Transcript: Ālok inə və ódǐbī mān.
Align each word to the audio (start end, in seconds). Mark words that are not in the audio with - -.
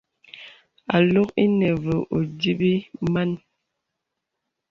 Ālok 0.97 1.29
inə 1.43 1.69
və 1.83 1.95
ódǐbī 2.19 2.73
mān. 3.13 3.31